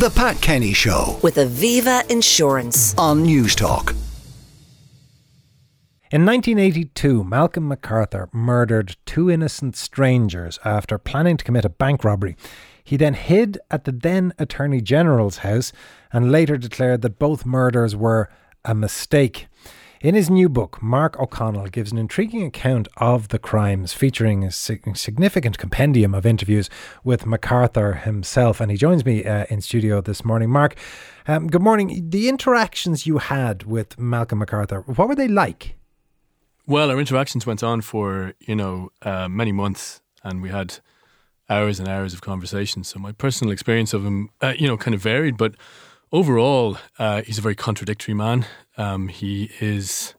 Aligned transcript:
The 0.00 0.08
Pat 0.08 0.40
Kenny 0.40 0.72
Show 0.72 1.18
with 1.22 1.36
Aviva 1.36 2.10
Insurance. 2.10 2.96
on 2.96 3.22
Newstalk. 3.22 3.90
In 6.10 6.24
1982, 6.24 7.22
Malcolm 7.22 7.68
MacArthur 7.68 8.30
murdered 8.32 8.96
two 9.04 9.30
innocent 9.30 9.76
strangers 9.76 10.58
after 10.64 10.96
planning 10.96 11.36
to 11.36 11.44
commit 11.44 11.66
a 11.66 11.68
bank 11.68 12.02
robbery. 12.02 12.34
He 12.82 12.96
then 12.96 13.12
hid 13.12 13.58
at 13.70 13.84
the 13.84 13.92
then 13.92 14.32
Attorney 14.38 14.80
General's 14.80 15.38
house 15.44 15.70
and 16.10 16.32
later 16.32 16.56
declared 16.56 17.02
that 17.02 17.18
both 17.18 17.44
murders 17.44 17.94
were 17.94 18.30
a 18.64 18.74
mistake. 18.74 19.48
In 20.00 20.14
his 20.14 20.30
new 20.30 20.48
book, 20.48 20.80
Mark 20.80 21.20
O'Connell 21.20 21.66
gives 21.66 21.92
an 21.92 21.98
intriguing 21.98 22.42
account 22.42 22.88
of 22.96 23.28
the 23.28 23.38
crimes, 23.38 23.92
featuring 23.92 24.44
a 24.44 24.50
significant 24.50 25.58
compendium 25.58 26.14
of 26.14 26.24
interviews 26.24 26.70
with 27.04 27.26
MacArthur 27.26 27.92
himself. 27.92 28.62
And 28.62 28.70
he 28.70 28.78
joins 28.78 29.04
me 29.04 29.26
uh, 29.26 29.44
in 29.50 29.60
studio 29.60 30.00
this 30.00 30.24
morning. 30.24 30.48
Mark, 30.48 30.74
um, 31.28 31.48
good 31.48 31.60
morning. 31.60 32.08
The 32.08 32.30
interactions 32.30 33.06
you 33.06 33.18
had 33.18 33.64
with 33.64 33.98
Malcolm 33.98 34.38
MacArthur, 34.38 34.80
what 34.86 35.06
were 35.06 35.14
they 35.14 35.28
like? 35.28 35.76
Well, 36.66 36.90
our 36.90 36.98
interactions 36.98 37.44
went 37.44 37.62
on 37.62 37.82
for 37.82 38.32
you 38.40 38.56
know 38.56 38.92
uh, 39.02 39.28
many 39.28 39.52
months, 39.52 40.00
and 40.24 40.40
we 40.40 40.48
had 40.48 40.78
hours 41.50 41.78
and 41.78 41.86
hours 41.86 42.14
of 42.14 42.22
conversation. 42.22 42.84
So 42.84 42.98
my 42.98 43.12
personal 43.12 43.52
experience 43.52 43.92
of 43.92 44.06
him, 44.06 44.30
uh, 44.40 44.54
you 44.58 44.66
know, 44.66 44.78
kind 44.78 44.94
of 44.94 45.02
varied, 45.02 45.36
but 45.36 45.56
overall, 46.12 46.78
uh, 46.98 47.22
he's 47.22 47.38
a 47.38 47.42
very 47.42 47.54
contradictory 47.54 48.14
man. 48.14 48.46
Um, 48.76 49.08
he 49.08 49.50
is 49.60 50.14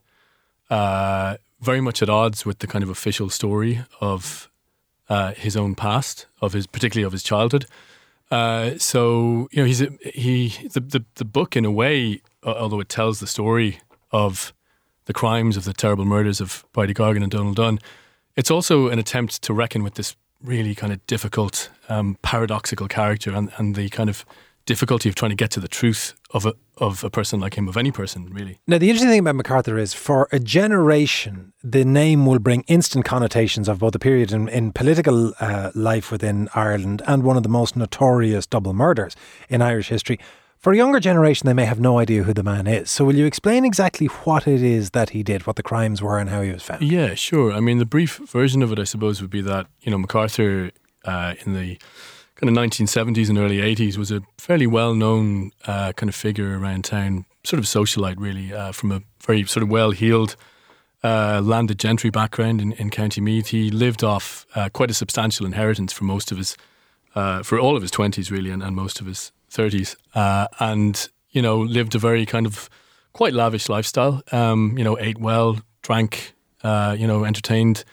uh, 0.70 1.36
very 1.60 1.80
much 1.80 2.02
at 2.02 2.08
odds 2.08 2.44
with 2.46 2.58
the 2.60 2.66
kind 2.66 2.82
of 2.82 2.90
official 2.90 3.30
story 3.30 3.80
of 4.00 4.50
uh, 5.08 5.32
his 5.32 5.56
own 5.56 5.74
past, 5.74 6.26
of 6.40 6.52
his 6.52 6.66
particularly 6.66 7.06
of 7.06 7.12
his 7.12 7.22
childhood. 7.22 7.66
Uh, 8.30 8.78
so 8.78 9.48
you 9.52 9.62
know, 9.62 9.66
he's 9.66 9.82
a, 9.82 9.90
he 10.14 10.48
the, 10.72 10.80
the 10.80 11.04
the 11.16 11.24
book 11.24 11.54
in 11.56 11.64
a 11.64 11.70
way, 11.70 12.20
although 12.42 12.80
it 12.80 12.88
tells 12.88 13.20
the 13.20 13.26
story 13.26 13.80
of 14.10 14.52
the 15.04 15.12
crimes 15.12 15.56
of 15.56 15.64
the 15.64 15.72
terrible 15.72 16.04
murders 16.04 16.40
of 16.40 16.64
Bridie 16.72 16.94
Gargan 16.94 17.22
and 17.22 17.30
Donal 17.30 17.52
Dunne, 17.52 17.78
it's 18.36 18.50
also 18.50 18.88
an 18.88 18.98
attempt 18.98 19.42
to 19.42 19.52
reckon 19.52 19.82
with 19.82 19.94
this 19.94 20.16
really 20.42 20.74
kind 20.74 20.92
of 20.92 21.04
difficult, 21.06 21.70
um, 21.88 22.16
paradoxical 22.22 22.88
character 22.88 23.32
and, 23.32 23.52
and 23.58 23.74
the 23.74 23.88
kind 23.90 24.08
of 24.08 24.24
difficulty 24.66 25.08
of 25.08 25.14
trying 25.14 25.30
to 25.30 25.36
get 25.36 25.50
to 25.52 25.60
the 25.60 25.68
truth 25.68 26.14
of 26.30 26.46
a 26.46 26.54
of 26.78 27.04
a 27.04 27.10
person 27.10 27.38
like 27.38 27.54
him, 27.54 27.68
of 27.68 27.76
any 27.76 27.92
person 27.92 28.26
really. 28.32 28.58
Now, 28.66 28.78
the 28.78 28.88
interesting 28.88 29.10
thing 29.10 29.20
about 29.20 29.36
MacArthur 29.36 29.78
is 29.78 29.92
for 29.92 30.28
a 30.32 30.40
generation, 30.40 31.52
the 31.62 31.84
name 31.84 32.26
will 32.26 32.38
bring 32.38 32.62
instant 32.62 33.04
connotations 33.04 33.68
of 33.68 33.78
both 33.78 33.92
the 33.92 33.98
period 33.98 34.32
in, 34.32 34.48
in 34.48 34.72
political 34.72 35.32
uh, 35.38 35.70
life 35.74 36.10
within 36.10 36.48
Ireland 36.54 37.02
and 37.06 37.22
one 37.22 37.36
of 37.36 37.42
the 37.42 37.48
most 37.48 37.76
notorious 37.76 38.46
double 38.46 38.72
murders 38.72 39.14
in 39.48 39.62
Irish 39.62 39.88
history. 39.88 40.18
For 40.58 40.72
a 40.72 40.76
younger 40.76 41.00
generation, 41.00 41.46
they 41.46 41.54
may 41.54 41.64
have 41.64 41.80
no 41.80 41.98
idea 41.98 42.22
who 42.22 42.32
the 42.32 42.44
man 42.44 42.68
is. 42.68 42.88
So, 42.88 43.04
will 43.04 43.16
you 43.16 43.26
explain 43.26 43.64
exactly 43.64 44.06
what 44.06 44.46
it 44.46 44.62
is 44.62 44.90
that 44.90 45.10
he 45.10 45.24
did, 45.24 45.44
what 45.44 45.56
the 45.56 45.62
crimes 45.62 46.00
were, 46.00 46.18
and 46.18 46.30
how 46.30 46.40
he 46.40 46.52
was 46.52 46.62
found? 46.62 46.82
Yeah, 46.82 47.14
sure. 47.14 47.52
I 47.52 47.58
mean, 47.58 47.78
the 47.78 47.84
brief 47.84 48.18
version 48.18 48.62
of 48.62 48.70
it, 48.70 48.78
I 48.78 48.84
suppose, 48.84 49.20
would 49.20 49.30
be 49.30 49.42
that 49.42 49.66
you 49.80 49.90
know 49.90 49.98
MacArthur 49.98 50.70
uh, 51.04 51.34
in 51.44 51.54
the 51.54 51.78
kind 52.42 52.58
of 52.58 52.64
1970s 52.64 53.28
and 53.28 53.38
early 53.38 53.58
80s 53.58 53.96
was 53.96 54.10
a 54.10 54.20
fairly 54.36 54.66
well-known 54.66 55.52
uh, 55.66 55.92
kind 55.92 56.08
of 56.08 56.14
figure 56.14 56.58
around 56.58 56.84
town, 56.84 57.24
sort 57.44 57.60
of 57.60 57.66
socialite, 57.66 58.16
really, 58.18 58.52
uh, 58.52 58.72
from 58.72 58.90
a 58.90 59.00
very 59.24 59.44
sort 59.44 59.62
of 59.62 59.68
well-heeled 59.68 60.34
uh, 61.04 61.40
landed 61.44 61.78
gentry 61.78 62.10
background 62.10 62.60
in, 62.60 62.72
in 62.72 62.90
County 62.90 63.20
Meath. 63.20 63.48
He 63.48 63.70
lived 63.70 64.02
off 64.02 64.44
uh, 64.56 64.70
quite 64.70 64.90
a 64.90 64.94
substantial 64.94 65.46
inheritance 65.46 65.92
for 65.92 66.02
most 66.02 66.32
of 66.32 66.38
his, 66.38 66.56
uh, 67.14 67.44
for 67.44 67.60
all 67.60 67.76
of 67.76 67.82
his 67.82 67.92
20s, 67.92 68.32
really, 68.32 68.50
and, 68.50 68.60
and 68.60 68.74
most 68.74 69.00
of 69.00 69.06
his 69.06 69.30
30s, 69.52 69.94
uh, 70.16 70.48
and 70.58 71.10
you 71.30 71.42
know 71.42 71.60
lived 71.60 71.94
a 71.94 71.98
very 71.98 72.26
kind 72.26 72.46
of 72.46 72.68
quite 73.12 73.34
lavish 73.34 73.68
lifestyle. 73.68 74.20
Um, 74.32 74.76
you 74.76 74.82
know, 74.82 74.98
ate 74.98 75.18
well, 75.18 75.60
drank, 75.82 76.34
you 76.64 77.06
know, 77.06 77.24
entertained, 77.24 77.84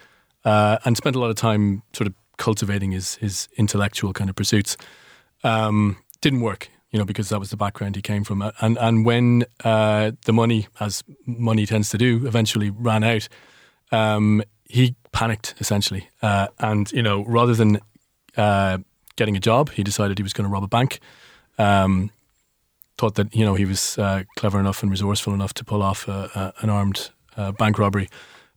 and 0.44 0.98
spent 0.98 1.16
a 1.16 1.20
lot 1.20 1.30
of 1.30 1.36
time 1.36 1.84
sort 1.94 2.08
of 2.08 2.16
cultivating 2.40 2.92
his 2.92 3.16
his 3.16 3.48
intellectual 3.58 4.14
kind 4.14 4.30
of 4.30 4.36
pursuits. 4.36 4.76
Um, 5.44 5.98
didn't 6.22 6.42
work, 6.42 6.70
you 6.92 6.98
know, 6.98 7.06
because 7.06 7.30
that 7.30 7.40
was 7.40 7.52
the 7.52 7.58
background 7.58 7.96
he 7.96 8.02
came 8.02 8.24
from. 8.24 8.42
And 8.60 8.78
and 8.80 9.06
when 9.06 9.46
uh, 9.64 10.12
the 10.26 10.34
money, 10.34 10.68
as 10.80 11.04
money 11.26 11.68
tends 11.68 11.90
to 11.92 11.98
do, 11.98 12.26
eventually 12.26 12.72
ran 12.72 13.04
out, 13.04 13.30
um, 13.92 14.42
he 14.66 14.96
panicked 15.12 15.54
essentially, 15.60 16.10
uh, 16.24 16.48
and 16.58 16.92
you 16.92 17.04
know, 17.04 17.24
rather 17.26 17.54
than 17.54 17.80
uh, 18.36 18.80
getting 19.16 19.38
a 19.38 19.40
job, 19.40 19.70
he 19.72 19.84
decided 19.84 20.18
he 20.18 20.24
was 20.24 20.34
going 20.34 20.48
to 20.48 20.52
rob 20.52 20.64
a 20.64 20.68
bank. 20.68 21.00
Um, 21.58 22.12
thought 22.98 23.16
that 23.16 23.34
you 23.36 23.46
know 23.46 23.56
he 23.56 23.66
was 23.66 23.98
uh, 23.98 24.24
clever 24.36 24.60
enough 24.60 24.82
and 24.82 24.92
resourceful 24.92 25.34
enough 25.34 25.54
to 25.54 25.64
pull 25.64 25.82
off 25.82 26.08
a, 26.08 26.30
a, 26.36 26.64
an 26.64 26.70
armed 26.70 27.12
uh, 27.38 27.52
bank 27.54 27.78
robbery. 27.78 28.10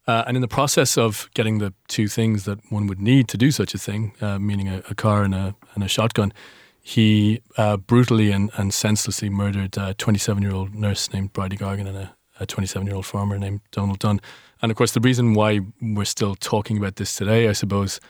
Uh, 0.06 0.24
and 0.26 0.36
in 0.36 0.40
the 0.40 0.48
process 0.48 0.98
of 0.98 1.28
getting 1.34 1.58
the 1.58 1.72
two 1.86 2.08
things 2.08 2.44
that 2.44 2.58
one 2.70 2.86
would 2.86 3.00
need 3.00 3.28
to 3.28 3.36
do 3.36 3.50
such 3.50 3.72
a 3.74 3.78
thing, 3.78 4.14
uh, 4.20 4.38
meaning 4.38 4.68
a, 4.68 4.82
a, 4.90 4.94
car 4.94 5.22
and 5.22 5.34
a, 5.34 5.54
and 5.74 5.84
a 5.84 5.88
shotgun, 5.88 6.32
he 6.80 7.40
uh, 7.56 7.76
brutally 7.76 8.32
and, 8.32 8.50
and 8.56 8.74
senselessly 8.74 9.30
murdered 9.30 9.76
a 9.76 9.94
27 9.94 10.42
year 10.42 10.52
old 10.52 10.74
nurse 10.74 11.12
named 11.12 11.32
Bridie 11.32 11.56
Gargan 11.56 11.86
and 11.86 11.96
a 12.40 12.46
27 12.46 12.86
year 12.86 12.96
old 12.96 13.06
farmer 13.06 13.38
named 13.38 13.60
Donal 13.70 13.94
Dunne. 13.94 14.20
And 14.60 14.70
of 14.70 14.76
course, 14.76 14.92
the 14.92 15.00
reason 15.00 15.34
why 15.34 15.60
we're 15.80 16.04
still 16.04 16.34
talking 16.34 16.76
about 16.76 16.96
this 16.96 17.14
today, 17.14 17.48
I 17.48 17.52
suppose, 17.52 18.00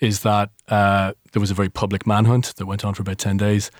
is 0.00 0.20
that 0.20 0.50
uh, 0.68 1.12
there 1.32 1.40
was 1.40 1.50
a 1.50 1.54
very 1.54 1.68
public 1.68 2.06
manhunt 2.06 2.54
that 2.56 2.66
went 2.66 2.84
on 2.84 2.94
for 2.94 3.02
about 3.02 3.18
10 3.18 3.36
days. 3.36 3.70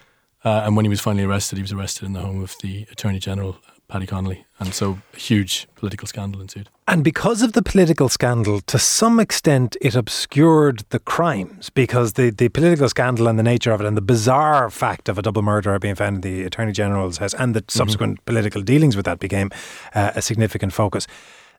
Uh, 0.44 0.62
and 0.64 0.76
when 0.76 0.84
he 0.84 0.88
was 0.88 1.00
finally 1.00 1.24
arrested, 1.24 1.56
he 1.58 1.62
was 1.62 1.72
arrested 1.72 2.04
in 2.04 2.12
the 2.12 2.20
home 2.20 2.42
of 2.42 2.54
the 2.62 2.86
Attorney 2.90 3.18
General, 3.18 3.58
Paddy 3.88 4.06
Connolly. 4.06 4.46
And 4.58 4.74
so 4.74 4.98
a 5.14 5.18
huge 5.18 5.68
political 5.76 6.08
scandal 6.08 6.40
ensued. 6.40 6.68
And 6.88 7.04
because 7.04 7.42
of 7.42 7.52
the 7.52 7.62
political 7.62 8.08
scandal, 8.08 8.60
to 8.62 8.78
some 8.78 9.20
extent, 9.20 9.76
it 9.80 9.94
obscured 9.94 10.84
the 10.90 10.98
crimes 10.98 11.70
because 11.70 12.14
the, 12.14 12.30
the 12.30 12.48
political 12.48 12.88
scandal 12.88 13.28
and 13.28 13.38
the 13.38 13.42
nature 13.42 13.72
of 13.72 13.80
it 13.80 13.86
and 13.86 13.96
the 13.96 14.02
bizarre 14.02 14.70
fact 14.70 15.08
of 15.08 15.18
a 15.18 15.22
double 15.22 15.42
murderer 15.42 15.78
being 15.78 15.94
found 15.94 16.16
in 16.16 16.20
the 16.22 16.44
Attorney 16.44 16.72
General's 16.72 17.18
house 17.18 17.34
and 17.34 17.54
the 17.54 17.64
subsequent 17.68 18.14
mm-hmm. 18.14 18.24
political 18.24 18.62
dealings 18.62 18.96
with 18.96 19.04
that 19.04 19.18
became 19.20 19.50
uh, 19.94 20.12
a 20.14 20.22
significant 20.22 20.72
focus. 20.72 21.06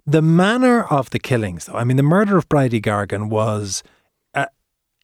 The 0.05 0.21
manner 0.21 0.83
of 0.83 1.09
the 1.09 1.19
killings, 1.19 1.65
though, 1.65 1.75
I 1.75 1.83
mean, 1.83 1.97
the 1.97 2.03
murder 2.03 2.37
of 2.37 2.47
Bridie 2.47 2.81
Gargan 2.81 3.29
was 3.29 3.83
uh, 4.33 4.45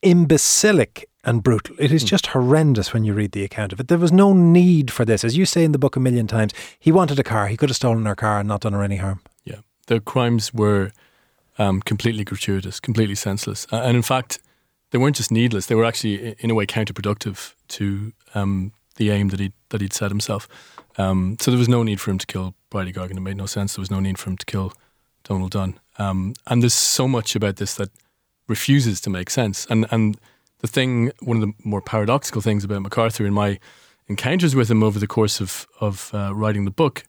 imbecilic 0.02 1.10
and 1.24 1.42
brutal. 1.42 1.76
It 1.80 1.92
is 1.92 2.04
just 2.04 2.28
horrendous 2.28 2.94
when 2.94 3.04
you 3.04 3.14
read 3.14 3.32
the 3.32 3.44
account 3.44 3.74
of 3.74 3.80
it. 3.80 3.88
There 3.88 3.98
was 3.98 4.12
no 4.12 4.34
need 4.34 4.92
for 4.92 5.06
this. 5.06 5.24
As 5.24 5.38
you 5.38 5.46
say 5.46 5.64
in 5.64 5.72
the 5.72 5.78
book 5.78 5.96
a 5.96 6.00
million 6.00 6.28
times, 6.28 6.54
he 6.80 6.92
wanted 6.92 7.20
a 7.20 7.24
car. 7.24 7.48
He 7.48 7.58
could 7.58 7.70
have 7.70 7.76
stolen 7.76 8.06
her 8.06 8.16
car 8.16 8.40
and 8.40 8.48
not 8.48 8.62
done 8.62 8.74
her 8.74 8.84
any 8.84 8.98
harm. 8.98 9.22
Yeah. 9.46 9.60
The 9.88 10.00
crimes 10.00 10.54
were 10.54 10.92
um, 11.58 11.82
completely 11.82 12.24
gratuitous, 12.24 12.80
completely 12.80 13.16
senseless. 13.16 13.66
And 13.72 13.96
in 13.96 14.04
fact, 14.04 14.40
they 14.92 15.00
weren't 15.00 15.16
just 15.16 15.32
needless, 15.32 15.66
they 15.66 15.76
were 15.76 15.86
actually, 15.86 16.36
in 16.40 16.52
a 16.52 16.54
way, 16.54 16.68
counterproductive 16.68 17.56
to 17.70 18.14
um, 18.36 18.74
the 18.98 19.10
aim 19.10 19.30
that, 19.30 19.40
he, 19.40 19.52
that 19.70 19.82
he'd 19.82 19.94
set 19.94 20.12
himself. 20.12 20.48
Um, 20.98 21.38
so 21.40 21.50
there 21.50 21.58
was 21.58 21.70
no 21.70 21.82
need 21.82 22.00
for 22.00 22.12
him 22.12 22.20
to 22.20 22.28
kill 22.28 22.54
Bridie 22.70 22.94
Gargan. 22.94 23.18
It 23.18 23.22
made 23.22 23.38
no 23.38 23.48
sense. 23.48 23.76
There 23.76 23.82
was 23.82 23.90
no 23.90 24.00
need 24.00 24.20
for 24.20 24.30
him 24.30 24.38
to 24.38 24.46
kill 24.46 24.74
Donal 25.24 25.48
Dunne. 25.48 25.80
Um, 25.98 26.36
and 26.46 26.62
there's 26.62 26.76
so 26.76 27.08
much 27.08 27.36
about 27.36 27.56
this 27.56 27.74
that 27.76 27.90
refuses 28.48 29.02
to 29.02 29.10
make 29.10 29.32
sense. 29.32 29.66
And, 29.70 29.88
and 29.90 30.20
the 30.64 30.68
thing, 30.68 31.12
one 31.20 31.38
of 31.38 31.42
the 31.42 31.54
more 31.64 31.82
paradoxical 31.82 32.42
things 32.42 32.64
about 32.64 32.82
MacArthur 32.82 33.26
in 33.26 33.34
my 33.34 33.60
encounters 34.08 34.56
with 34.56 34.72
him 34.72 34.82
over 34.82 34.98
the 34.98 35.08
course 35.08 35.42
of, 35.42 35.68
of 35.82 36.10
uh, 36.14 36.34
writing 36.34 36.64
the 36.64 36.72
book 36.72 37.04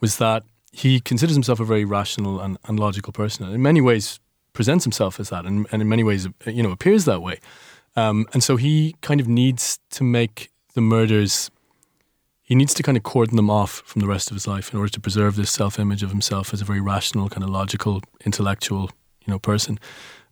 was 0.00 0.18
that 0.18 0.42
he 0.72 0.98
considers 1.00 1.36
himself 1.36 1.60
a 1.60 1.64
very 1.64 1.84
rational 1.84 2.40
and, 2.40 2.58
and 2.64 2.78
logical 2.78 3.12
person, 3.12 3.46
and 3.46 3.54
in 3.54 3.62
many 3.62 3.80
ways 3.80 4.18
presents 4.52 4.84
himself 4.84 5.20
as 5.20 5.30
that, 5.30 5.44
and, 5.44 5.66
and 5.70 5.80
in 5.80 5.88
many 5.88 6.02
ways, 6.02 6.26
you 6.44 6.62
know, 6.62 6.72
appears 6.72 7.04
that 7.04 7.22
way. 7.22 7.38
Um, 7.94 8.26
and 8.32 8.42
so 8.42 8.56
he 8.56 8.96
kind 9.00 9.20
of 9.20 9.28
needs 9.28 9.78
to 9.90 10.02
make 10.02 10.50
the 10.74 10.80
murders. 10.80 11.50
He 12.42 12.54
needs 12.54 12.74
to 12.74 12.82
kind 12.82 12.96
of 12.96 13.04
cordon 13.04 13.36
them 13.36 13.50
off 13.50 13.82
from 13.86 14.00
the 14.00 14.08
rest 14.08 14.30
of 14.30 14.34
his 14.34 14.46
life 14.46 14.72
in 14.72 14.78
order 14.78 14.90
to 14.90 15.00
preserve 15.00 15.36
this 15.36 15.50
self-image 15.50 16.02
of 16.02 16.10
himself 16.10 16.52
as 16.52 16.60
a 16.60 16.64
very 16.64 16.80
rational, 16.80 17.28
kind 17.28 17.44
of 17.44 17.50
logical, 17.50 18.02
intellectual, 18.24 18.90
you 19.24 19.32
know, 19.32 19.38
person. 19.38 19.78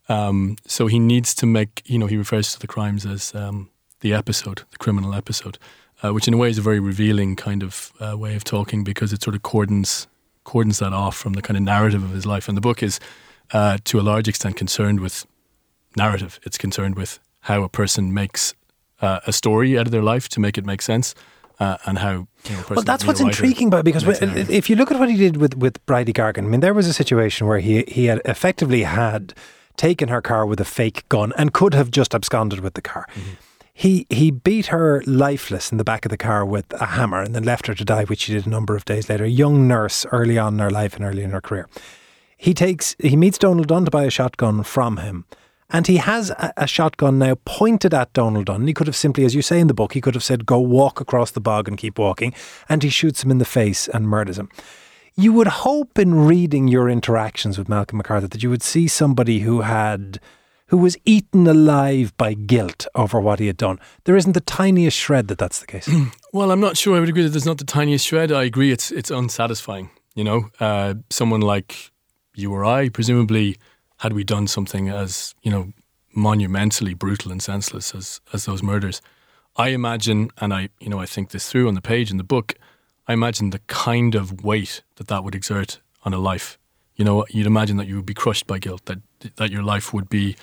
Um, 0.08 0.56
so 0.66 0.86
he 0.86 0.98
needs 0.98 1.34
to 1.36 1.46
make, 1.46 1.82
you 1.86 1.98
know, 1.98 2.06
he 2.06 2.16
refers 2.16 2.52
to 2.52 2.60
the 2.60 2.66
crimes 2.66 3.04
as 3.04 3.34
um, 3.34 3.70
the 4.00 4.12
episode, 4.14 4.62
the 4.70 4.78
criminal 4.78 5.14
episode, 5.14 5.58
uh, 6.02 6.12
which 6.12 6.28
in 6.28 6.34
a 6.34 6.36
way 6.36 6.48
is 6.48 6.58
a 6.58 6.62
very 6.62 6.80
revealing 6.80 7.36
kind 7.36 7.62
of 7.62 7.92
uh, 8.00 8.16
way 8.16 8.36
of 8.36 8.44
talking 8.44 8.84
because 8.84 9.12
it 9.12 9.22
sort 9.22 9.34
of 9.34 9.42
cordons 9.42 10.06
cordons 10.44 10.78
that 10.78 10.92
off 10.92 11.16
from 11.16 11.32
the 11.32 11.42
kind 11.42 11.56
of 11.56 11.62
narrative 11.62 12.02
of 12.02 12.10
his 12.10 12.24
life. 12.24 12.48
And 12.48 12.56
the 12.56 12.60
book 12.62 12.82
is, 12.82 13.00
uh, 13.52 13.78
to 13.84 13.98
a 13.98 14.02
large 14.02 14.28
extent, 14.28 14.56
concerned 14.56 15.00
with 15.00 15.26
narrative. 15.96 16.38
It's 16.44 16.56
concerned 16.56 16.94
with 16.94 17.18
how 17.40 17.62
a 17.64 17.68
person 17.68 18.14
makes 18.14 18.54
uh, 19.02 19.20
a 19.26 19.32
story 19.32 19.78
out 19.78 19.86
of 19.86 19.92
their 19.92 20.02
life 20.02 20.28
to 20.30 20.40
make 20.40 20.56
it 20.56 20.64
make 20.64 20.82
sense. 20.82 21.14
Uh, 21.58 21.78
and 21.86 21.98
how 21.98 22.28
you 22.44 22.54
know, 22.54 22.62
well 22.68 22.82
that's 22.82 23.06
what's 23.06 23.18
intriguing 23.18 23.68
about 23.68 23.80
it 23.80 23.84
because 23.84 24.04
if 24.50 24.68
you 24.68 24.76
look 24.76 24.90
at 24.90 24.98
what 24.98 25.08
he 25.08 25.16
did 25.16 25.38
with 25.38 25.56
with 25.56 25.84
Bridie 25.86 26.12
Gargan 26.12 26.44
I 26.44 26.48
mean 26.48 26.60
there 26.60 26.74
was 26.74 26.86
a 26.86 26.92
situation 26.92 27.46
where 27.46 27.60
he 27.60 27.82
he 27.88 28.04
had 28.04 28.20
effectively 28.26 28.82
had 28.82 29.32
taken 29.76 30.08
her 30.08 30.20
car 30.20 30.46
with 30.46 30.60
a 30.60 30.64
fake 30.64 31.08
gun 31.08 31.32
and 31.36 31.52
could 31.52 31.74
have 31.74 31.90
just 31.90 32.14
absconded 32.14 32.60
with 32.60 32.74
the 32.74 32.82
car. 32.82 33.06
Mm-hmm. 33.14 33.30
He 33.78 34.06
he 34.08 34.30
beat 34.30 34.66
her 34.66 35.02
lifeless 35.06 35.70
in 35.70 35.76
the 35.76 35.84
back 35.84 36.06
of 36.06 36.10
the 36.10 36.16
car 36.16 36.46
with 36.46 36.72
a 36.80 36.86
hammer 36.86 37.20
and 37.20 37.34
then 37.34 37.42
left 37.42 37.66
her 37.66 37.74
to 37.74 37.84
die, 37.84 38.04
which 38.04 38.20
she 38.20 38.32
did 38.32 38.46
a 38.46 38.50
number 38.50 38.74
of 38.74 38.86
days 38.86 39.10
later. 39.10 39.24
A 39.24 39.28
young 39.28 39.68
nurse 39.68 40.06
early 40.12 40.38
on 40.38 40.54
in 40.54 40.60
her 40.60 40.70
life 40.70 40.96
and 40.96 41.04
early 41.04 41.22
in 41.22 41.30
her 41.30 41.42
career. 41.42 41.68
He 42.38 42.54
takes 42.54 42.96
he 42.98 43.16
meets 43.16 43.36
Donal 43.36 43.64
Dunne 43.64 43.84
to 43.84 43.90
buy 43.90 44.04
a 44.04 44.10
shotgun 44.10 44.62
from 44.62 44.96
him. 44.96 45.26
And 45.68 45.86
he 45.86 45.96
has 45.96 46.30
a, 46.30 46.52
a, 46.56 46.66
shotgun 46.66 47.18
now 47.18 47.36
pointed 47.44 47.92
at 47.92 48.12
Donal 48.12 48.44
Dunne. 48.44 48.68
He 48.68 48.72
could 48.72 48.86
have 48.86 48.94
simply, 48.94 49.24
as 49.24 49.34
you 49.34 49.42
say 49.42 49.58
in 49.58 49.66
the 49.66 49.74
book, 49.74 49.94
he 49.94 50.00
could 50.00 50.14
have 50.14 50.22
said, 50.22 50.46
go 50.46 50.60
walk 50.60 51.00
across 51.00 51.32
the 51.32 51.40
bog 51.40 51.66
and 51.66 51.76
keep 51.76 51.98
walking. 51.98 52.32
And 52.68 52.84
he 52.84 52.88
shoots 52.88 53.24
him 53.24 53.32
in 53.32 53.38
the 53.38 53.44
face 53.44 53.88
and 53.88 54.08
murders 54.08 54.38
him. 54.38 54.48
You 55.18 55.32
would 55.32 55.46
hope 55.46 55.98
in 55.98 56.26
reading 56.26 56.68
your 56.68 56.90
interactions 56.90 57.56
with 57.56 57.70
Malcolm 57.70 57.96
MacArthur 57.96 58.28
that 58.28 58.42
you 58.42 58.50
would 58.50 58.62
see 58.62 58.86
somebody 58.86 59.38
who 59.40 59.62
had 59.62 60.20
who 60.66 60.76
was 60.76 60.96
eaten 61.06 61.46
alive 61.46 62.14
by 62.18 62.34
guilt 62.34 62.86
over 62.94 63.18
what 63.18 63.38
he 63.38 63.46
had 63.46 63.56
done. 63.56 63.78
There 64.04 64.16
isn't 64.16 64.32
the 64.32 64.40
tiniest 64.40 64.96
shred 64.96 65.28
that 65.28 65.38
that's 65.38 65.60
the 65.60 65.66
case. 65.66 65.88
well, 66.34 66.50
I'm 66.50 66.60
not 66.60 66.76
sure 66.76 66.96
I 66.96 67.00
would 67.00 67.08
agree 67.08 67.22
that 67.22 67.30
there's 67.30 67.46
not 67.46 67.56
the 67.56 67.64
tiniest 67.64 68.04
shred. 68.04 68.30
I 68.30 68.42
agree 68.42 68.72
it's 68.72 68.90
it's 68.90 69.10
unsatisfying. 69.10 69.88
You 70.14 70.24
know, 70.24 70.50
uh, 70.60 70.94
someone 71.08 71.40
like 71.40 71.92
you 72.34 72.52
or 72.52 72.66
I, 72.66 72.90
presumably, 72.90 73.56
had 73.98 74.12
we 74.12 74.22
done 74.22 74.46
something 74.46 74.90
as 74.90 75.34
you 75.42 75.50
know 75.50 75.72
monumentally 76.14 76.92
brutal 76.92 77.32
and 77.32 77.42
senseless 77.42 77.94
as 77.94 78.20
as 78.34 78.44
those 78.44 78.62
murders, 78.62 79.00
I 79.56 79.68
imagine, 79.68 80.30
and 80.36 80.52
I 80.52 80.68
you 80.78 80.90
know 80.90 80.98
I 80.98 81.06
think 81.06 81.30
this 81.30 81.48
through 81.48 81.68
on 81.68 81.74
the 81.74 81.80
page 81.80 82.10
in 82.10 82.18
the 82.18 82.24
book. 82.24 82.54
I 83.08 83.12
imagine 83.12 83.50
the 83.50 83.60
kind 83.66 84.14
of 84.14 84.44
weight 84.44 84.82
that 84.96 85.08
that 85.08 85.24
would 85.24 85.34
exert 85.34 85.80
on 86.04 86.12
a 86.12 86.18
life. 86.18 86.58
You 86.96 87.04
know, 87.04 87.26
you'd 87.28 87.46
imagine 87.46 87.76
that 87.76 87.86
you 87.86 87.96
would 87.96 88.06
be 88.06 88.14
crushed 88.14 88.46
by 88.46 88.58
guilt, 88.58 88.84
that 88.86 88.98
that 89.36 89.50
your 89.50 89.62
life 89.62 89.92
would 89.92 90.08
be 90.08 90.36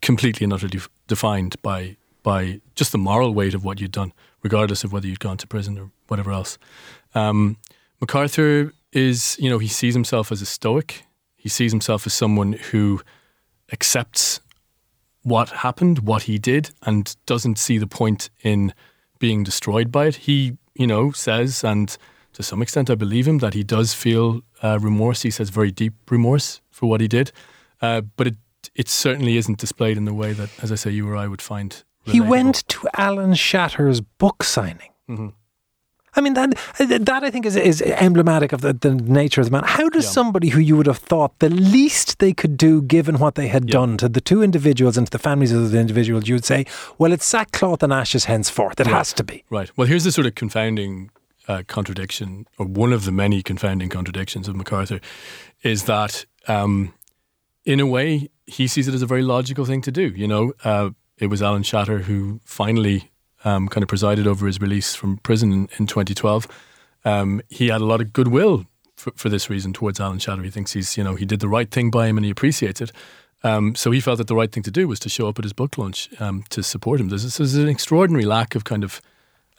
completely 0.00 0.44
and 0.44 0.52
utterly 0.52 0.80
defined 1.06 1.60
by 1.62 1.96
by 2.22 2.60
just 2.74 2.92
the 2.92 2.98
moral 2.98 3.34
weight 3.34 3.54
of 3.54 3.64
what 3.64 3.80
you'd 3.80 3.92
done, 3.92 4.12
regardless 4.42 4.84
of 4.84 4.92
whether 4.92 5.06
you'd 5.06 5.20
gone 5.20 5.36
to 5.38 5.46
prison 5.46 5.78
or 5.78 5.90
whatever 6.08 6.32
else. 6.32 6.58
Um, 7.14 7.56
MacArthur 8.00 8.72
is, 8.92 9.36
you 9.38 9.48
know, 9.50 9.58
he 9.58 9.68
sees 9.68 9.94
himself 9.94 10.30
as 10.30 10.42
a 10.42 10.46
stoic. 10.46 11.04
He 11.36 11.48
sees 11.48 11.72
himself 11.72 12.06
as 12.06 12.14
someone 12.14 12.52
who 12.54 13.00
accepts 13.72 14.40
what 15.22 15.50
happened, 15.50 16.00
what 16.00 16.22
he 16.22 16.38
did, 16.38 16.70
and 16.82 17.14
doesn't 17.26 17.58
see 17.58 17.78
the 17.78 17.86
point 17.86 18.30
in 18.42 18.72
being 19.18 19.44
destroyed 19.44 19.90
by 19.90 20.06
it. 20.06 20.16
He, 20.16 20.56
you 20.78 20.86
know, 20.86 21.10
says, 21.10 21.62
and 21.62 21.98
to 22.32 22.42
some 22.42 22.62
extent 22.62 22.88
I 22.88 22.94
believe 22.94 23.28
him, 23.28 23.38
that 23.38 23.52
he 23.52 23.62
does 23.62 23.92
feel 23.92 24.40
uh, 24.62 24.78
remorse. 24.80 25.22
He 25.22 25.30
says 25.30 25.50
very 25.50 25.70
deep 25.70 25.92
remorse 26.10 26.62
for 26.70 26.88
what 26.88 27.02
he 27.02 27.08
did. 27.08 27.32
Uh, 27.82 28.00
but 28.16 28.28
it 28.28 28.36
it 28.74 28.88
certainly 28.88 29.36
isn't 29.36 29.58
displayed 29.58 29.96
in 29.96 30.04
the 30.04 30.14
way 30.14 30.32
that, 30.32 30.50
as 30.62 30.72
I 30.72 30.76
say, 30.76 30.90
you 30.90 31.08
or 31.08 31.16
I 31.16 31.26
would 31.26 31.42
find. 31.42 31.70
Relatable. 32.06 32.12
He 32.12 32.20
went 32.20 32.68
to 32.68 32.88
Alan 32.94 33.32
Shatter's 33.32 34.00
book 34.00 34.42
signing. 34.42 34.90
Mm-hmm. 35.08 35.28
I 36.14 36.20
mean 36.20 36.34
that 36.34 36.54
that 36.78 37.24
I 37.24 37.30
think 37.30 37.46
is 37.46 37.56
is 37.56 37.82
emblematic 37.82 38.52
of 38.52 38.60
the, 38.60 38.72
the 38.72 38.94
nature 38.94 39.40
of 39.40 39.46
the 39.48 39.52
man. 39.52 39.64
How 39.64 39.88
does 39.88 40.04
yeah. 40.04 40.10
somebody 40.10 40.48
who 40.48 40.60
you 40.60 40.76
would 40.76 40.86
have 40.86 40.98
thought 40.98 41.38
the 41.38 41.50
least 41.50 42.18
they 42.18 42.32
could 42.32 42.56
do, 42.56 42.82
given 42.82 43.18
what 43.18 43.34
they 43.34 43.48
had 43.48 43.68
yeah. 43.68 43.72
done 43.72 43.96
to 43.98 44.08
the 44.08 44.20
two 44.20 44.42
individuals 44.42 44.96
and 44.96 45.06
to 45.06 45.10
the 45.10 45.18
families 45.18 45.52
of 45.52 45.70
the 45.70 45.78
individuals, 45.78 46.28
you 46.28 46.34
would 46.34 46.44
say, 46.44 46.66
well, 46.98 47.12
it's 47.12 47.26
sackcloth 47.26 47.82
and 47.82 47.92
ashes 47.92 48.24
henceforth. 48.24 48.80
It 48.80 48.86
right. 48.86 48.94
has 48.94 49.12
to 49.14 49.24
be. 49.24 49.44
Right. 49.50 49.70
Well, 49.76 49.86
here's 49.86 50.04
the 50.04 50.12
sort 50.12 50.26
of 50.26 50.34
confounding 50.34 51.10
uh, 51.46 51.62
contradiction, 51.66 52.46
or 52.58 52.66
one 52.66 52.92
of 52.92 53.04
the 53.04 53.12
many 53.12 53.42
confounding 53.42 53.88
contradictions 53.88 54.48
of 54.48 54.56
MacArthur, 54.56 55.00
is 55.62 55.84
that 55.84 56.24
um, 56.46 56.94
in 57.64 57.80
a 57.80 57.86
way 57.86 58.28
he 58.46 58.66
sees 58.66 58.88
it 58.88 58.94
as 58.94 59.02
a 59.02 59.06
very 59.06 59.22
logical 59.22 59.64
thing 59.64 59.82
to 59.82 59.92
do. 59.92 60.08
You 60.08 60.26
know, 60.26 60.52
uh, 60.64 60.90
it 61.18 61.26
was 61.26 61.42
Alan 61.42 61.62
Shatter 61.62 62.00
who 62.00 62.40
finally 62.44 63.10
um, 63.44 63.68
kind 63.68 63.82
of 63.82 63.88
presided 63.88 64.26
over 64.26 64.46
his 64.46 64.60
release 64.60 64.94
from 64.94 65.18
prison 65.18 65.52
in, 65.52 65.68
in 65.78 65.86
2012. 65.86 66.46
Um, 67.04 67.40
he 67.48 67.68
had 67.68 67.80
a 67.80 67.84
lot 67.84 68.00
of 68.00 68.12
goodwill 68.12 68.66
for, 68.96 69.12
for, 69.16 69.28
this 69.28 69.48
reason 69.48 69.72
towards 69.72 70.00
Alan 70.00 70.18
Shatter. 70.18 70.42
He 70.42 70.50
thinks 70.50 70.72
he's, 70.72 70.96
you 70.96 71.04
know, 71.04 71.14
he 71.14 71.24
did 71.24 71.40
the 71.40 71.48
right 71.48 71.70
thing 71.70 71.90
by 71.90 72.08
him 72.08 72.16
and 72.16 72.24
he 72.24 72.30
appreciates 72.30 72.80
it. 72.80 72.90
Um, 73.44 73.76
so 73.76 73.92
he 73.92 74.00
felt 74.00 74.18
that 74.18 74.26
the 74.26 74.34
right 74.34 74.50
thing 74.50 74.64
to 74.64 74.70
do 74.70 74.88
was 74.88 74.98
to 75.00 75.08
show 75.08 75.28
up 75.28 75.38
at 75.38 75.44
his 75.44 75.52
book 75.52 75.78
launch 75.78 76.08
um, 76.20 76.44
to 76.50 76.62
support 76.62 77.00
him. 77.00 77.08
There's, 77.08 77.36
there's, 77.36 77.54
an 77.54 77.68
extraordinary 77.68 78.24
lack 78.24 78.56
of 78.56 78.64
kind 78.64 78.82
of 78.82 79.00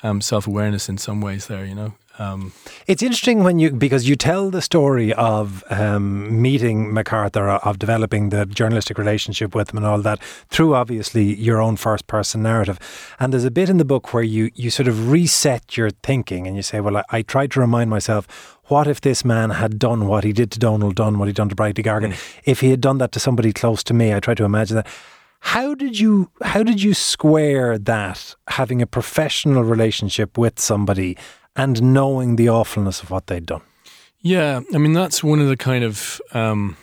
um, 0.04 0.20
self 0.20 0.48
awareness 0.48 0.90
in 0.90 0.98
some 0.98 1.22
ways 1.22 1.48
there, 1.48 1.66
you 1.66 1.76
know. 1.76 1.94
Um, 2.20 2.52
it's 2.86 3.02
interesting 3.02 3.44
when 3.46 3.60
you 3.60 3.72
because 3.72 4.08
you 4.08 4.18
tell 4.18 4.52
the 4.52 4.62
story 4.62 5.14
of 5.14 5.64
um, 5.70 6.42
meeting 6.42 6.94
MacArthur, 6.94 7.50
of 7.50 7.80
developing 7.80 8.30
the 8.30 8.46
journalistic 8.46 8.98
relationship 8.98 9.56
with 9.56 9.72
him, 9.72 9.78
and 9.78 9.86
all 9.86 10.02
that 10.02 10.20
through 10.50 10.76
obviously 10.76 11.34
your 11.36 11.62
own 11.62 11.78
first 11.78 12.08
person 12.08 12.44
narrative. 12.44 12.78
And 13.20 13.32
there's 13.32 13.46
a 13.46 13.52
bit 13.52 13.70
in 13.70 13.78
the 13.78 13.86
book 13.86 14.14
where 14.14 14.24
you 14.24 14.52
you 14.54 14.70
sort 14.70 14.90
of 14.90 15.10
reset 15.10 15.78
your 15.78 15.92
thinking 16.04 16.46
and 16.46 16.58
you 16.58 16.62
say, 16.62 16.82
well, 16.82 16.98
I, 16.98 17.04
I 17.10 17.22
tried 17.22 17.52
to 17.52 17.62
remind 17.62 17.90
myself. 17.90 18.28
What 18.66 18.86
if 18.86 19.02
this 19.02 19.26
man 19.26 19.50
had 19.50 19.80
done 19.80 20.06
what 20.06 20.24
he 20.24 20.32
did 20.32 20.52
to 20.52 20.60
Donal 20.60 20.92
Dunne, 20.92 21.18
what 21.18 21.28
he'd 21.28 21.36
done 21.36 21.50
to 21.50 21.56
Bridie 21.56 21.82
Gargan? 21.82 22.12
Mm. 22.12 22.42
If 22.44 22.60
he 22.60 22.70
had 22.70 22.82
done 22.82 23.00
that 23.00 23.12
to 23.14 23.20
somebody 23.20 23.52
close 23.52 23.84
to 23.86 23.96
me, 23.96 24.14
I 24.14 24.20
try 24.20 24.36
to 24.36 24.44
imagine 24.44 24.76
that. 24.76 24.88
How 25.40 25.74
did 25.74 26.00
you 26.00 26.30
how 26.44 26.64
did 26.64 26.84
you 26.84 26.94
square 26.94 27.78
that 27.80 28.36
having 28.50 28.82
a 28.82 28.86
professional 28.86 29.64
relationship 29.64 30.38
with 30.38 30.60
somebody 30.60 31.18
and 31.56 31.82
knowing 31.82 32.36
the 32.36 32.50
awfulness 32.50 33.02
of 33.02 33.12
what 33.12 33.28
they'd 33.28 33.46
done. 33.46 33.62
Yeah, 34.22 34.62
I 34.74 34.78
mean 34.78 34.94
that's 34.94 35.24
one 35.24 35.40
of 35.40 35.48
the 35.48 35.58
kind 35.58 35.84
of 35.84 36.22
um, 36.34 36.76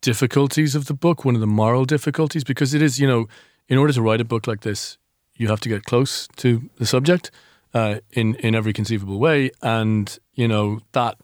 difficulties 0.00 0.74
of 0.74 0.86
the 0.86 0.94
book, 0.94 1.24
one 1.24 1.34
of 1.34 1.40
the 1.40 1.46
moral 1.46 1.84
difficulties, 1.84 2.44
because 2.44 2.74
it 2.74 2.82
is, 2.82 2.98
you 2.98 3.06
know, 3.06 3.28
in 3.68 3.78
order 3.78 3.92
to 3.92 4.02
write 4.02 4.20
a 4.20 4.24
book 4.24 4.46
like 4.46 4.60
this, 4.60 4.98
you 5.34 5.48
have 5.48 5.60
to 5.60 5.68
get 5.68 5.84
close 5.84 6.28
to 6.36 6.70
the 6.78 6.86
subject 6.86 7.30
uh, 7.74 8.00
in 8.12 8.34
in 8.36 8.54
every 8.54 8.72
conceivable 8.72 9.18
way, 9.18 9.50
and 9.62 10.18
you 10.34 10.48
know 10.48 10.80
that 10.92 11.18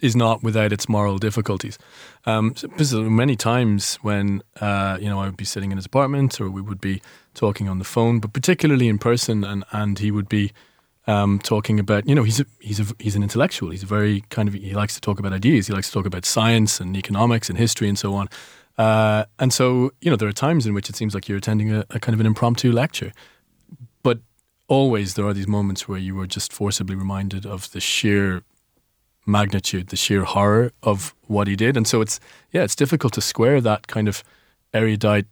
is 0.00 0.14
not 0.14 0.42
without 0.42 0.72
its 0.72 0.88
moral 0.88 1.18
difficulties. 1.18 1.76
Um, 2.24 2.54
so 2.56 3.02
many 3.02 3.36
times 3.36 3.96
when 3.96 4.42
uh, 4.60 4.96
you 5.00 5.08
know 5.08 5.20
I 5.20 5.26
would 5.26 5.36
be 5.36 5.44
sitting 5.44 5.72
in 5.72 5.78
his 5.78 5.86
apartment, 5.86 6.40
or 6.40 6.48
we 6.48 6.62
would 6.62 6.80
be 6.80 7.02
talking 7.34 7.68
on 7.68 7.78
the 7.78 7.84
phone, 7.84 8.20
but 8.20 8.32
particularly 8.32 8.88
in 8.88 8.98
person, 8.98 9.44
and 9.44 9.64
and 9.72 9.98
he 9.98 10.10
would 10.10 10.28
be 10.28 10.52
um, 11.08 11.38
talking 11.38 11.80
about, 11.80 12.06
you 12.06 12.14
know, 12.14 12.22
he's 12.22 12.38
a, 12.38 12.46
he's 12.60 12.78
a, 12.78 12.84
he's 12.98 13.16
an 13.16 13.22
intellectual. 13.22 13.70
He's 13.70 13.82
very 13.82 14.20
kind 14.28 14.46
of 14.46 14.54
he 14.54 14.74
likes 14.74 14.94
to 14.94 15.00
talk 15.00 15.18
about 15.18 15.32
ideas. 15.32 15.66
He 15.66 15.72
likes 15.72 15.88
to 15.88 15.92
talk 15.92 16.06
about 16.06 16.26
science 16.26 16.80
and 16.80 16.96
economics 16.96 17.48
and 17.48 17.58
history 17.58 17.88
and 17.88 17.98
so 17.98 18.14
on. 18.14 18.28
Uh, 18.76 19.24
and 19.38 19.52
so, 19.52 19.90
you 20.02 20.10
know, 20.10 20.16
there 20.16 20.28
are 20.28 20.32
times 20.32 20.66
in 20.66 20.74
which 20.74 20.88
it 20.88 20.94
seems 20.94 21.14
like 21.14 21.26
you're 21.26 21.38
attending 21.38 21.72
a, 21.72 21.84
a, 21.90 21.98
kind 21.98 22.14
of 22.14 22.20
an 22.20 22.26
impromptu 22.26 22.70
lecture, 22.70 23.12
but 24.04 24.20
always 24.68 25.14
there 25.14 25.26
are 25.26 25.32
these 25.32 25.48
moments 25.48 25.88
where 25.88 25.98
you 25.98 26.20
are 26.20 26.26
just 26.26 26.52
forcibly 26.52 26.94
reminded 26.94 27.44
of 27.44 27.72
the 27.72 27.80
sheer 27.80 28.42
magnitude, 29.26 29.88
the 29.88 29.96
sheer 29.96 30.24
horror 30.24 30.72
of 30.82 31.14
what 31.26 31.48
he 31.48 31.56
did. 31.56 31.76
And 31.76 31.88
so 31.88 32.02
it's 32.02 32.20
yeah, 32.52 32.62
it's 32.62 32.76
difficult 32.76 33.14
to 33.14 33.20
square 33.22 33.60
that 33.62 33.86
kind 33.86 34.08
of 34.08 34.22
erudite, 34.74 35.26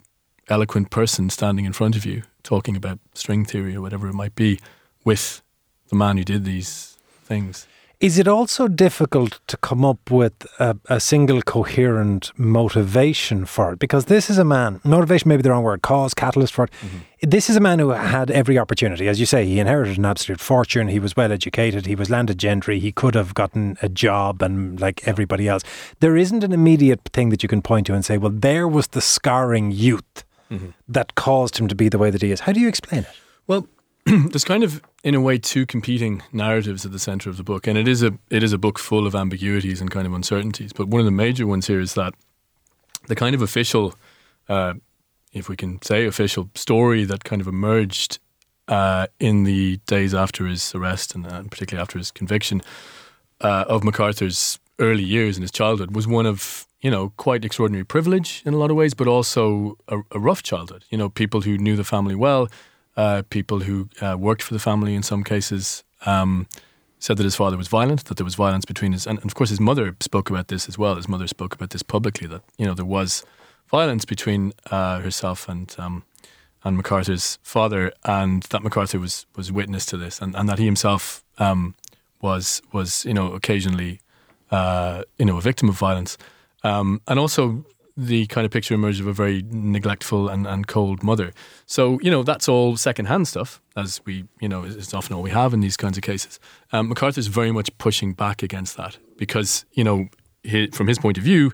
eloquent 0.49 0.89
person 0.89 1.29
standing 1.29 1.65
in 1.65 1.71
front 1.71 1.95
of 1.95 2.03
you 2.03 2.23
talking 2.41 2.75
about 2.75 2.99
string 3.13 3.45
theory 3.45 3.75
or 3.75 3.81
whatever 3.81 4.07
it 4.07 4.13
might 4.13 4.33
be 4.33 4.59
with 5.05 5.41
the 5.89 5.95
man 5.95 6.17
who 6.17 6.23
did 6.23 6.43
these 6.43 6.97
things. 7.23 7.67
Is 7.99 8.19
it 8.19 8.27
also 8.27 8.67
difficult 8.67 9.39
to 9.47 9.57
come 9.57 9.83
up 9.83 10.11
with 10.11 10.45
a, 10.59 10.77
a, 10.85 10.99
single 10.99 11.41
coherent 11.41 12.31
motivation 12.37 13.43
for 13.45 13.73
it? 13.73 13.79
Because 13.79 14.05
this 14.05 14.29
is 14.29 14.37
a 14.37 14.43
man, 14.43 14.79
motivation 14.83 15.29
may 15.29 15.35
be 15.35 15.41
the 15.41 15.49
wrong 15.49 15.63
word, 15.63 15.81
cause, 15.81 16.13
catalyst 16.13 16.53
for 16.53 16.65
it. 16.65 16.71
Mm-hmm. 16.79 17.29
This 17.29 17.49
is 17.49 17.55
a 17.55 17.59
man 17.59 17.79
who 17.79 17.89
had 17.89 18.29
every 18.29 18.59
opportunity. 18.59 19.07
As 19.07 19.19
you 19.19 19.25
say, 19.25 19.47
he 19.47 19.59
inherited 19.59 19.97
an 19.97 20.05
absolute 20.05 20.39
fortune. 20.39 20.89
He 20.89 20.99
was 20.99 21.17
well 21.17 21.31
educated. 21.31 21.87
He 21.87 21.95
was 21.95 22.11
landed 22.11 22.37
gentry. 22.37 22.79
He 22.79 22.91
could 22.91 23.15
have 23.15 23.33
gotten 23.33 23.79
a 23.81 23.89
job 23.89 24.43
and 24.43 24.79
like 24.79 25.07
everybody 25.07 25.47
else. 25.47 25.63
There 25.99 26.15
isn't 26.15 26.43
an 26.43 26.53
immediate 26.53 27.01
thing 27.13 27.29
that 27.29 27.41
you 27.41 27.49
can 27.49 27.63
point 27.63 27.87
to 27.87 27.95
and 27.95 28.05
say, 28.05 28.19
well, 28.19 28.31
there 28.31 28.67
was 28.67 28.89
the 28.89 29.01
scarring 29.01 29.71
youth 29.71 30.23
mm-hmm. 30.51 30.69
that 30.87 31.15
caused 31.15 31.57
him 31.57 31.67
to 31.67 31.73
be 31.73 31.89
the 31.89 31.97
way 31.97 32.11
that 32.11 32.21
he 32.21 32.31
is. 32.31 32.41
How 32.41 32.51
do 32.51 32.59
you 32.59 32.67
explain 32.67 33.01
it? 33.01 33.15
Well, 33.47 33.67
there's 34.05 34.45
kind 34.45 34.63
of 34.63 34.83
in 35.07 35.15
a 35.15 35.21
way 35.21 35.37
two 35.37 35.65
competing 35.65 36.21
narratives 36.33 36.85
at 36.85 36.91
the 36.91 36.99
center 36.99 37.29
of 37.29 37.37
the 37.37 37.43
book. 37.43 37.65
And 37.65 37.77
it 37.77 37.87
is 37.87 38.03
a 38.03 38.11
it 38.29 38.43
is 38.43 38.51
a 38.51 38.57
book 38.57 38.77
full 38.77 39.07
of 39.07 39.15
ambiguities 39.15 39.79
and 39.79 39.89
kind 39.89 40.05
of 40.05 40.11
uncertainties. 40.13 40.73
But 40.73 40.89
one 40.89 40.99
of 40.99 41.05
the 41.05 41.11
major 41.11 41.47
ones 41.47 41.67
here 41.67 41.79
is 41.79 41.93
that 41.93 42.13
the 43.07 43.15
kind 43.15 43.33
of 43.33 43.41
official 43.41 43.95
uh, 44.49 44.73
if 45.31 45.47
we 45.47 45.55
can 45.55 45.81
say 45.81 46.05
official 46.05 46.49
story 46.55 47.05
that 47.05 47.23
kind 47.23 47.41
of 47.41 47.47
emerged 47.47 48.19
uh, 48.67 49.07
in 49.17 49.45
the 49.45 49.77
days 49.85 50.13
after 50.13 50.45
his 50.45 50.75
arrest 50.75 51.15
and 51.15 51.25
uh, 51.25 51.41
particularly 51.43 51.81
after 51.81 51.97
his 51.97 52.11
conviction 52.11 52.61
uh, 53.39 53.63
of 53.69 53.85
MacArthur's 53.85 54.59
early 54.77 55.05
years 55.05 55.37
in 55.37 55.41
his 55.41 55.51
childhood 55.51 55.95
was 55.95 56.05
one 56.05 56.25
of 56.25 56.67
you 56.81 56.91
know 56.91 57.13
quite 57.15 57.45
extraordinary 57.45 57.85
privilege 57.85 58.43
in 58.45 58.53
a 58.53 58.57
lot 58.57 58.69
of 58.69 58.75
ways 58.75 58.93
but 58.93 59.07
also 59.07 59.77
a, 59.87 59.99
a 60.11 60.19
rough 60.19 60.43
childhood. 60.43 60.83
You 60.89 60.97
know 60.97 61.07
people 61.07 61.39
who 61.43 61.57
knew 61.57 61.77
the 61.77 61.85
family 61.85 62.15
well 62.15 62.49
uh, 62.97 63.21
people 63.29 63.59
who 63.61 63.89
uh, 64.01 64.17
worked 64.19 64.41
for 64.41 64.53
the 64.53 64.59
family 64.59 64.95
in 64.95 65.03
some 65.03 65.23
cases 65.23 65.83
um, 66.05 66.47
said 66.99 67.15
that 67.17 67.23
his 67.23 67.35
father 67.35 67.55
was 67.55 67.67
violent, 67.67 68.05
that 68.05 68.17
there 68.17 68.25
was 68.25 68.35
violence 68.35 68.65
between 68.65 68.91
his, 68.91 69.05
and, 69.05 69.23
of 69.23 69.35
course 69.35 69.51
his 69.51 69.59
mother 69.59 69.95
spoke 70.01 70.29
about 70.29 70.47
this 70.47 70.67
as 70.67 70.77
well. 70.77 70.95
His 70.95 71.07
mother 71.07 71.27
spoke 71.27 71.53
about 71.53 71.69
this 71.69 71.83
publicly 71.83 72.27
that 72.27 72.41
you 72.57 72.65
know 72.65 72.73
there 72.73 72.85
was 72.85 73.23
violence 73.67 74.03
between 74.03 74.53
uh, 74.71 74.99
herself 74.99 75.47
and 75.47 75.73
um, 75.77 76.03
and 76.63 76.75
MacArthur's 76.75 77.37
father, 77.43 77.93
and 78.03 78.43
that 78.43 78.63
MacArthur 78.63 78.99
was 78.99 79.25
was 79.35 79.51
witness 79.51 79.85
to 79.87 79.97
this, 79.97 80.19
and, 80.19 80.35
and 80.35 80.49
that 80.49 80.57
he 80.57 80.65
himself 80.65 81.23
um, 81.37 81.75
was 82.21 82.61
was 82.71 83.05
you 83.05 83.13
know 83.13 83.33
occasionally 83.33 84.01
uh, 84.51 85.03
you 85.19 85.25
know 85.25 85.37
a 85.37 85.41
victim 85.41 85.69
of 85.69 85.77
violence, 85.77 86.17
um, 86.63 87.01
and 87.07 87.19
also 87.19 87.63
the 87.97 88.27
kind 88.27 88.45
of 88.45 88.51
picture 88.51 88.75
emerged 88.75 89.01
of 89.01 89.07
a 89.07 89.13
very 89.13 89.43
neglectful 89.49 90.29
and, 90.29 90.45
and 90.45 90.67
cold 90.67 91.01
mother. 91.01 91.33
So 91.65 91.99
you 92.01 92.11
know 92.11 92.21
that's 92.21 92.47
all 92.47 92.77
secondhand 92.77 93.27
stuff, 93.27 93.59
as 93.75 93.99
we 94.05 94.25
you 94.39 94.47
know 94.47 94.63
it's 94.63 94.93
often 94.93 95.15
all 95.15 95.23
we 95.23 95.31
have 95.31 95.53
in 95.53 95.61
these 95.61 95.75
kinds 95.75 95.97
of 95.97 96.03
cases. 96.03 96.39
Um, 96.71 96.89
MacArthur's 96.89 97.27
very 97.27 97.51
much 97.51 97.75
pushing 97.79 98.13
back 98.13 98.43
against 98.43 98.77
that 98.77 98.97
because 99.17 99.65
you 99.73 99.83
know 99.83 100.07
he, 100.43 100.67
from 100.67 100.87
his 100.87 100.99
point 100.99 101.17
of 101.17 101.23
view, 101.23 101.51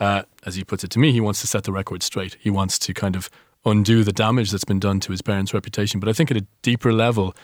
uh, 0.00 0.22
as 0.44 0.56
he 0.56 0.64
puts 0.64 0.82
it 0.82 0.90
to 0.90 0.98
me, 0.98 1.12
he 1.12 1.20
wants 1.20 1.40
to 1.40 1.46
set 1.46 1.62
the 1.64 1.72
record 1.72 2.02
straight. 2.02 2.36
He 2.40 2.50
wants 2.50 2.78
to 2.80 2.92
kind 2.92 3.14
of 3.14 3.30
undo 3.64 4.04
the 4.04 4.12
damage 4.12 4.50
that's 4.50 4.64
been 4.64 4.80
done 4.80 5.00
to 5.00 5.12
his 5.12 5.22
parents' 5.22 5.54
reputation. 5.54 6.00
But 6.00 6.08
I 6.08 6.12
think 6.12 6.30
at 6.30 6.36
a 6.36 6.46
deeper 6.62 6.92
level, 6.92 7.34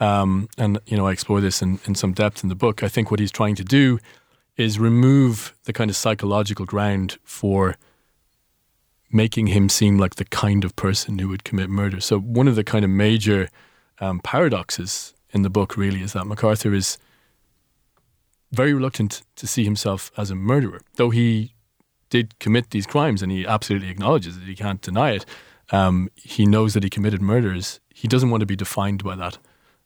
um, 0.00 0.48
and 0.58 0.78
you 0.86 0.96
know, 0.96 1.06
I 1.06 1.12
explore 1.12 1.40
this 1.40 1.62
in, 1.62 1.80
in 1.86 1.94
some 1.94 2.12
depth 2.12 2.42
in 2.42 2.50
the 2.50 2.54
book. 2.54 2.82
I 2.82 2.88
think 2.88 3.10
what 3.10 3.20
he's 3.20 3.32
trying 3.32 3.54
to 3.56 3.64
do 3.64 3.98
is 4.56 4.78
remove 4.78 5.54
the 5.64 5.72
kind 5.72 5.90
of 5.90 5.96
psychological 5.96 6.64
ground 6.64 7.18
for 7.24 7.76
making 9.16 9.48
him 9.48 9.68
seem 9.68 9.98
like 9.98 10.16
the 10.16 10.24
kind 10.26 10.64
of 10.64 10.76
person 10.76 11.18
who 11.18 11.28
would 11.28 11.44
commit 11.44 11.70
murder. 11.70 12.00
So 12.00 12.18
one 12.18 12.46
of 12.46 12.54
the 12.54 12.64
kind 12.64 12.84
of 12.84 12.90
major 12.90 13.48
um, 13.98 14.20
paradoxes 14.20 15.14
in 15.30 15.42
the 15.42 15.50
book 15.50 15.76
really 15.76 16.02
is 16.02 16.12
that 16.12 16.26
MacArthur 16.26 16.72
is 16.74 16.98
very 18.52 18.72
reluctant 18.72 19.22
to 19.36 19.46
see 19.46 19.64
himself 19.64 20.12
as 20.16 20.30
a 20.30 20.34
murderer, 20.34 20.82
though 20.94 21.10
he 21.10 21.54
did 22.10 22.38
commit 22.38 22.70
these 22.70 22.86
crimes 22.86 23.22
and 23.22 23.32
he 23.32 23.44
absolutely 23.46 23.88
acknowledges 23.88 24.36
it. 24.36 24.44
He 24.44 24.54
can't 24.54 24.80
deny 24.80 25.10
it 25.10 25.26
um, 25.70 26.10
he 26.14 26.46
knows 26.46 26.74
that 26.74 26.82
he 26.82 26.90
committed 26.90 27.20
murders. 27.20 27.80
He 27.94 28.08
doesn't 28.08 28.30
want 28.30 28.40
to 28.40 28.46
be 28.46 28.56
defined 28.56 29.02
by 29.02 29.16
that. 29.16 29.38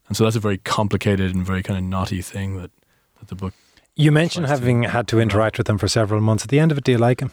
And 0.08 0.16
so 0.16 0.24
that's 0.24 0.36
a 0.36 0.40
very 0.40 0.58
complicated 0.58 1.34
and 1.34 1.46
very 1.46 1.62
kind 1.62 1.78
of 1.78 1.84
knotty 1.84 2.20
thing 2.22 2.56
that, 2.56 2.70
that 3.18 3.28
the 3.28 3.34
book. 3.34 3.54
You 3.96 4.12
mentioned 4.12 4.46
having 4.46 4.84
had 4.84 5.08
to 5.08 5.20
interact 5.20 5.58
with 5.58 5.68
him 5.68 5.78
for 5.78 5.88
several 5.88 6.20
months. 6.20 6.44
At 6.44 6.50
the 6.50 6.58
end 6.58 6.72
of 6.72 6.78
it, 6.78 6.84
do 6.84 6.92
you 6.92 6.98
like 6.98 7.20
him? 7.20 7.30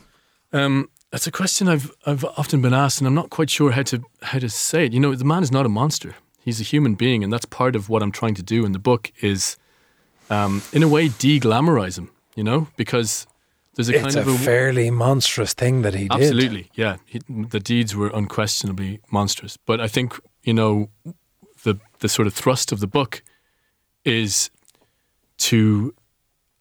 Um, 0.54 0.90
that's 1.12 1.28
a 1.28 1.32
question 1.32 1.68
I've 1.68 1.92
I've 2.06 2.24
often 2.24 2.62
been 2.62 2.74
asked, 2.74 3.00
and 3.00 3.08
I'm 3.08 3.16
not 3.16 3.30
quite 3.30 3.50
sure 3.50 3.72
how 3.72 3.84
to 3.84 4.04
how 4.22 4.40
to 4.40 4.50
say 4.50 4.86
it. 4.86 4.94
You 4.94 5.00
know, 5.00 5.16
the 5.16 5.26
man 5.26 5.44
is 5.44 5.52
not 5.52 5.66
a 5.66 5.70
monster; 5.70 6.16
he's 6.40 6.60
a 6.60 6.64
human 6.64 6.96
being, 6.96 7.24
and 7.24 7.32
that's 7.32 7.46
part 7.46 7.76
of 7.76 7.90
what 7.90 8.04
I'm 8.04 8.12
trying 8.12 8.36
to 8.36 8.44
do 8.44 8.66
in 8.66 8.72
the 8.72 8.80
book. 8.80 9.12
Is, 9.22 9.58
um, 10.30 10.62
in 10.74 10.84
a 10.84 10.88
way, 10.88 11.10
de-glamorize 11.10 11.98
him. 11.98 12.12
You 12.36 12.44
know, 12.44 12.68
because 12.78 13.26
there's 13.76 13.90
a 13.90 13.94
it's 13.94 14.16
kind 14.16 14.16
a 14.16 14.22
of 14.22 14.28
a 14.28 14.38
fairly 14.38 14.92
monstrous 14.92 15.54
thing 15.54 15.82
that 15.84 15.94
he 15.94 16.08
did. 16.08 16.12
Absolutely, 16.12 16.70
yeah. 16.76 16.98
He, 17.06 17.22
the 17.28 17.60
deeds 17.60 17.96
were 17.96 18.10
unquestionably 18.10 19.00
monstrous, 19.12 19.58
but 19.58 19.80
I 19.80 19.88
think 19.88 20.20
you 20.44 20.54
know 20.54 20.90
the 21.64 21.80
the 22.00 22.10
sort 22.10 22.28
of 22.28 22.34
thrust 22.34 22.72
of 22.72 22.80
the 22.80 22.88
book 22.88 23.24
is 24.04 24.50
to 25.38 25.94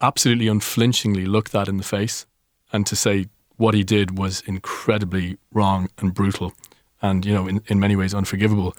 absolutely 0.00 0.48
unflinchingly 0.48 1.26
look 1.26 1.50
that 1.50 1.68
in 1.68 1.78
the 1.78 1.82
face 1.82 2.26
and 2.72 2.86
to 2.86 2.94
say 2.94 3.26
what 3.56 3.74
he 3.74 3.84
did 3.84 4.18
was 4.18 4.42
incredibly 4.46 5.38
wrong 5.52 5.88
and 5.98 6.14
brutal, 6.14 6.52
and 7.00 7.24
you 7.24 7.34
know 7.34 7.46
in, 7.46 7.62
in 7.66 7.80
many 7.80 7.96
ways 7.96 8.14
unforgivable, 8.14 8.76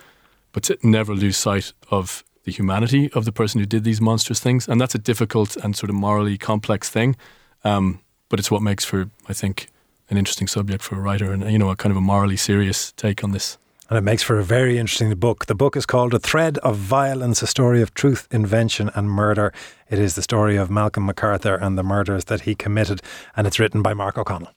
but 0.51 0.63
to 0.63 0.77
never 0.83 1.13
lose 1.13 1.37
sight 1.37 1.73
of 1.89 2.23
the 2.43 2.51
humanity 2.51 3.11
of 3.11 3.25
the 3.25 3.31
person 3.31 3.59
who 3.59 3.65
did 3.65 3.83
these 3.83 3.99
monstrous 3.99 4.39
things, 4.39 4.67
and 4.67 4.79
that's 4.79 4.95
a 4.95 4.99
difficult 4.99 5.57
and 5.57 5.75
sort 5.75 5.89
of 5.89 5.95
morally 5.95 6.37
complex 6.37 6.89
thing. 6.89 7.15
Um, 7.63 7.99
but 8.29 8.39
it's 8.39 8.51
what 8.51 8.61
makes 8.61 8.85
for, 8.85 9.09
I 9.27 9.33
think, 9.33 9.67
an 10.09 10.17
interesting 10.17 10.47
subject 10.47 10.83
for 10.83 10.95
a 10.95 10.99
writer 11.01 11.31
and, 11.31 11.49
you 11.51 11.57
know, 11.57 11.69
a 11.69 11.75
kind 11.75 11.91
of 11.91 11.97
a 11.97 12.01
morally 12.01 12.37
serious 12.37 12.91
take 12.93 13.23
on 13.23 13.31
this. 13.31 13.57
And 13.89 13.97
it 13.97 14.01
makes 14.01 14.21
for 14.21 14.37
a 14.37 14.43
very 14.43 14.77
interesting 14.77 15.13
book. 15.15 15.45
The 15.45 15.55
book 15.55 15.77
is 15.77 15.85
called 15.85 16.13
A 16.13 16.19
Thread 16.19 16.57
of 16.59 16.75
Violence, 16.75 17.41
a 17.41 17.47
story 17.47 17.81
of 17.81 17.93
truth, 17.93 18.27
invention, 18.31 18.91
and 18.95 19.09
murder. 19.09 19.53
It 19.89 19.97
is 19.97 20.15
the 20.15 20.21
story 20.21 20.57
of 20.57 20.69
Malcolm 20.69 21.05
MacArthur 21.05 21.55
and 21.55 21.77
the 21.77 21.83
murders 21.83 22.25
that 22.25 22.41
he 22.41 22.53
committed, 22.53 23.01
and 23.35 23.47
it's 23.47 23.59
written 23.59 23.81
by 23.81 23.93
Mark 23.93 24.17
O'Connell. 24.17 24.56